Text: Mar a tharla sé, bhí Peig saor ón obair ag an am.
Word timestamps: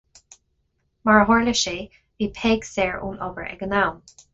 Mar 1.07 1.19
a 1.23 1.27
tharla 1.31 1.53
sé, 1.65 1.75
bhí 2.19 2.33
Peig 2.41 2.69
saor 2.73 3.01
ón 3.11 3.25
obair 3.31 3.51
ag 3.57 3.67
an 3.69 3.83
am. 3.87 4.07